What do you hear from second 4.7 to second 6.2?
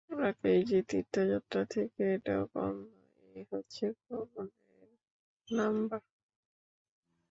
এর নাম্বার।